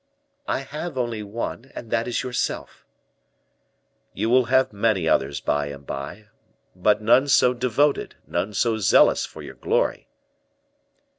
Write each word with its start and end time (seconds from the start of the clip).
"I 0.47 0.61
have 0.61 0.97
only 0.97 1.21
one, 1.21 1.71
and 1.75 1.91
that 1.91 2.07
is 2.07 2.23
yourself." 2.23 2.87
"You 4.15 4.31
will 4.31 4.45
have 4.45 4.73
many 4.73 5.07
others 5.07 5.39
by 5.39 5.67
and 5.67 5.85
by, 5.85 6.29
but 6.75 7.03
none 7.03 7.27
so 7.27 7.53
devoted, 7.53 8.15
none 8.25 8.55
so 8.55 8.79
zealous 8.79 9.27
for 9.27 9.43
your 9.43 9.53
glory." 9.53 10.07